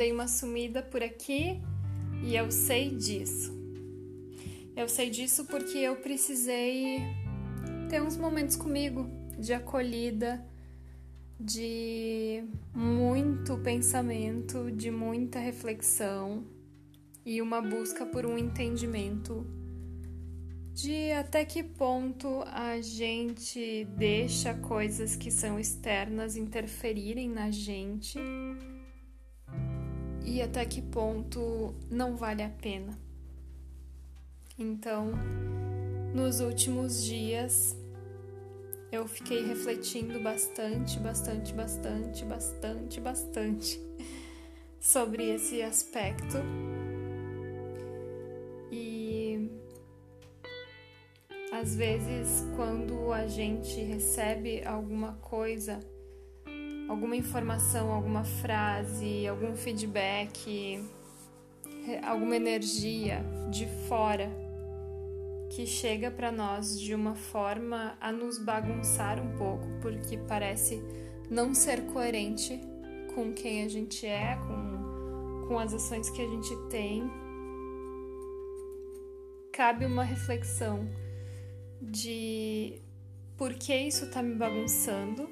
[0.00, 1.60] dei uma sumida por aqui
[2.24, 3.54] e eu sei disso.
[4.74, 7.00] Eu sei disso porque eu precisei
[7.90, 9.06] ter uns momentos comigo
[9.38, 10.42] de acolhida,
[11.38, 12.42] de
[12.74, 16.46] muito pensamento, de muita reflexão
[17.22, 19.46] e uma busca por um entendimento
[20.72, 28.18] de até que ponto a gente deixa coisas que são externas interferirem na gente
[30.30, 32.96] e até que ponto não vale a pena.
[34.58, 35.12] Então,
[36.14, 37.76] nos últimos dias,
[38.92, 43.80] eu fiquei refletindo bastante, bastante, bastante, bastante, bastante
[44.80, 46.38] sobre esse aspecto
[51.60, 55.78] Às vezes, quando a gente recebe alguma coisa,
[56.90, 60.84] alguma informação, alguma frase, algum feedback,
[62.02, 64.28] alguma energia de fora
[65.50, 70.82] que chega para nós de uma forma a nos bagunçar um pouco, porque parece
[71.30, 72.60] não ser coerente
[73.14, 77.08] com quem a gente é, com, com as ações que a gente tem,
[79.52, 80.88] cabe uma reflexão
[81.80, 82.82] de
[83.36, 85.28] por que isso tá me bagunçando,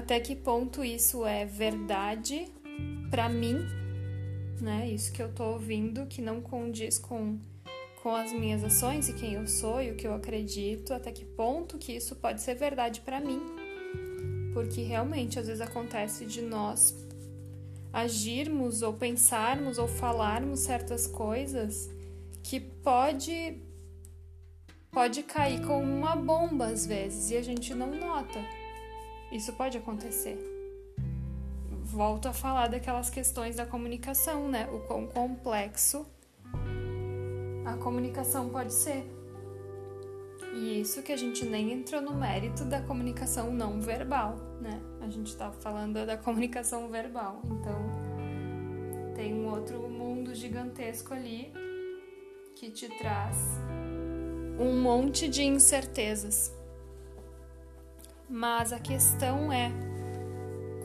[0.00, 2.48] até que ponto isso é verdade
[3.10, 3.58] para mim,
[4.58, 4.88] né?
[4.90, 7.38] Isso que eu tô ouvindo que não condiz com,
[8.02, 11.24] com as minhas ações e quem eu sou e o que eu acredito, até que
[11.24, 13.42] ponto que isso pode ser verdade para mim.
[14.54, 16.94] Porque realmente às vezes acontece de nós
[17.92, 21.90] agirmos ou pensarmos ou falarmos certas coisas
[22.42, 23.60] que pode
[24.90, 28.40] pode cair como uma bomba às vezes e a gente não nota.
[29.32, 30.38] Isso pode acontecer.
[31.84, 34.68] Volto a falar daquelas questões da comunicação, né?
[34.72, 36.06] O quão complexo
[37.64, 39.04] a comunicação pode ser.
[40.54, 44.80] E isso que a gente nem entrou no mérito da comunicação não verbal, né?
[45.00, 47.40] A gente tá falando da comunicação verbal.
[47.44, 48.10] Então,
[49.14, 51.52] tem um outro mundo gigantesco ali
[52.56, 53.36] que te traz
[54.58, 56.52] um monte de incertezas.
[58.32, 59.72] Mas a questão é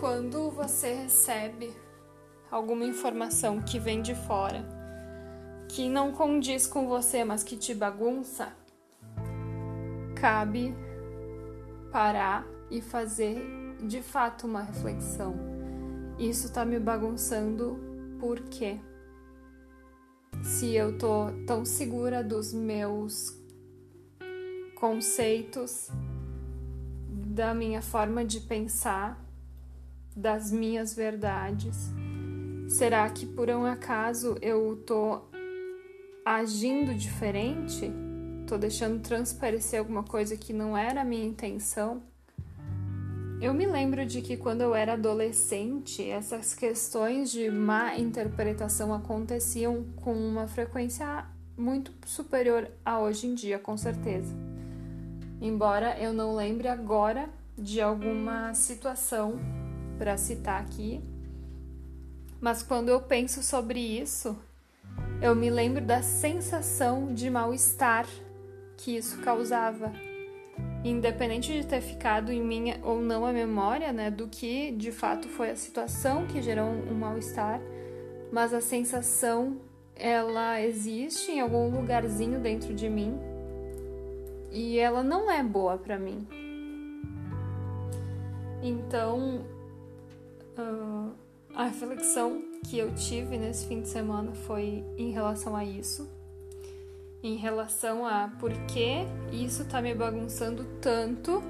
[0.00, 1.70] quando você recebe
[2.50, 4.64] alguma informação que vem de fora,
[5.68, 8.50] que não condiz com você, mas que te bagunça,
[10.14, 10.74] cabe
[11.92, 13.36] parar e fazer
[13.86, 15.34] de fato uma reflexão.
[16.18, 17.78] Isso tá me bagunçando
[18.18, 18.80] por quê?
[20.42, 23.38] Se eu tô tão segura dos meus
[24.76, 25.90] conceitos,
[27.34, 29.20] da minha forma de pensar,
[30.14, 31.90] das minhas verdades?
[32.68, 35.20] Será que por um acaso eu tô
[36.24, 37.90] agindo diferente?
[38.46, 42.04] Tô deixando transparecer alguma coisa que não era a minha intenção?
[43.40, 49.84] Eu me lembro de que quando eu era adolescente, essas questões de má interpretação aconteciam
[49.96, 54.53] com uma frequência muito superior a hoje em dia, com certeza
[55.44, 59.38] embora eu não lembre agora de alguma situação
[59.98, 61.04] para citar aqui.
[62.40, 64.34] Mas quando eu penso sobre isso,
[65.20, 68.06] eu me lembro da sensação de mal-estar
[68.78, 69.92] que isso causava.
[70.82, 75.28] Independente de ter ficado em minha ou não a memória, né, do que de fato
[75.28, 77.60] foi a situação que gerou um mal-estar,
[78.32, 79.60] mas a sensação
[79.94, 83.33] ela existe em algum lugarzinho dentro de mim
[84.54, 86.26] e ela não é boa para mim.
[88.62, 89.44] Então,
[90.56, 91.12] uh,
[91.54, 96.08] a reflexão que eu tive nesse fim de semana foi em relação a isso,
[97.22, 101.42] em relação a por que isso tá me bagunçando tanto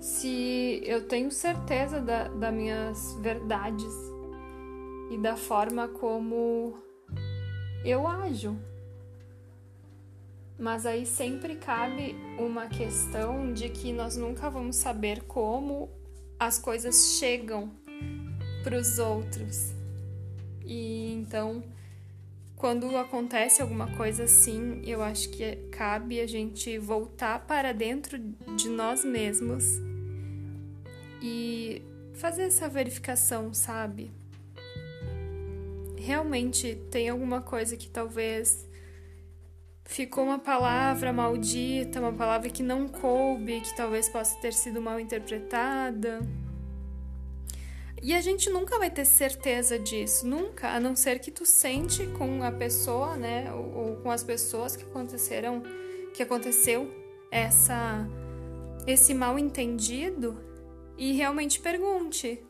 [0.00, 3.94] se eu tenho certeza da, das minhas verdades
[5.10, 6.74] e da forma como
[7.84, 8.71] eu ajo.
[10.62, 15.90] Mas aí sempre cabe uma questão de que nós nunca vamos saber como
[16.38, 17.72] as coisas chegam
[18.62, 19.72] para os outros.
[20.64, 21.64] E então,
[22.54, 28.16] quando acontece alguma coisa assim, eu acho que cabe a gente voltar para dentro
[28.56, 29.64] de nós mesmos
[31.20, 31.82] e
[32.14, 34.12] fazer essa verificação, sabe?
[35.96, 38.70] Realmente tem alguma coisa que talvez
[39.84, 44.98] ficou uma palavra maldita, uma palavra que não coube, que talvez possa ter sido mal
[44.98, 46.20] interpretada.
[48.02, 52.04] E a gente nunca vai ter certeza disso, nunca, a não ser que tu sente
[52.18, 55.62] com a pessoa, né, ou, ou com as pessoas que aconteceram,
[56.12, 56.90] que aconteceu
[57.30, 58.06] essa
[58.86, 60.36] esse mal entendido
[60.98, 62.44] e realmente pergunte: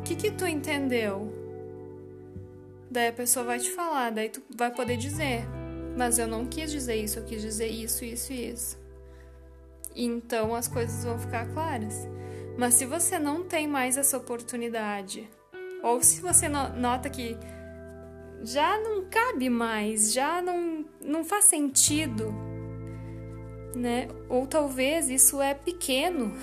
[0.00, 1.32] o que que tu entendeu?
[2.90, 5.44] Daí a pessoa vai te falar, daí tu vai poder dizer:
[5.96, 8.78] mas eu não quis dizer isso, eu quis dizer isso, isso e isso.
[9.94, 12.08] Então as coisas vão ficar claras.
[12.58, 15.28] Mas se você não tem mais essa oportunidade,
[15.82, 17.36] ou se você nota que
[18.42, 22.34] já não cabe mais, já não, não faz sentido,
[23.74, 24.08] né?
[24.28, 26.36] Ou talvez isso é pequeno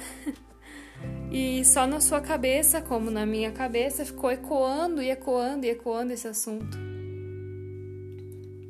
[1.32, 6.12] e só na sua cabeça, como na minha cabeça, ficou ecoando e ecoando e ecoando
[6.14, 6.91] esse assunto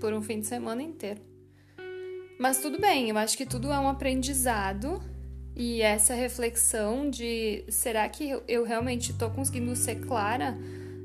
[0.01, 1.21] por um fim de semana inteiro.
[2.39, 4.99] Mas tudo bem, eu acho que tudo é um aprendizado
[5.55, 10.57] e essa reflexão de será que eu realmente estou conseguindo ser clara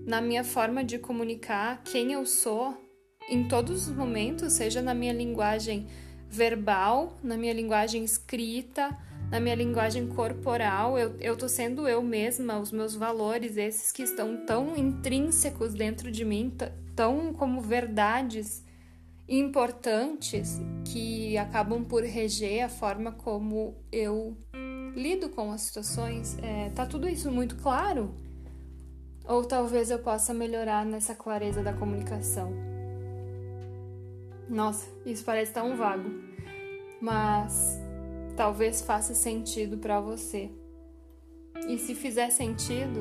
[0.06, 2.74] na minha forma de comunicar quem eu sou
[3.28, 5.86] em todos os momentos, seja na minha linguagem
[6.30, 8.96] verbal, na minha linguagem escrita,
[9.30, 14.02] na minha linguagem corporal, eu, eu tô sendo eu mesma, os meus valores, esses que
[14.02, 16.50] estão tão intrínsecos dentro de mim,
[16.94, 18.64] tão como verdades
[19.28, 24.36] importantes que acabam por reger a forma como eu
[24.94, 26.38] lido com as situações.
[26.42, 28.14] É, tá tudo isso muito claro?
[29.24, 32.52] Ou talvez eu possa melhorar nessa clareza da comunicação?
[34.48, 36.08] Nossa, isso parece tão vago,
[37.00, 37.80] mas
[38.36, 40.50] talvez faça sentido para você.
[41.68, 43.00] E se fizer sentido,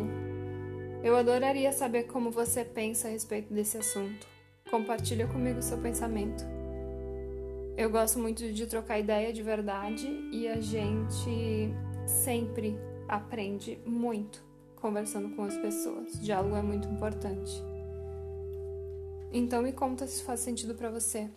[1.04, 4.35] eu adoraria saber como você pensa a respeito desse assunto.
[4.76, 6.44] Compartilha comigo seu pensamento.
[7.78, 11.74] Eu gosto muito de trocar ideia de verdade e a gente
[12.06, 12.78] sempre
[13.08, 14.44] aprende muito
[14.76, 16.20] conversando com as pessoas.
[16.20, 17.54] Diálogo é muito importante.
[19.32, 21.30] Então me conta se faz sentido para você.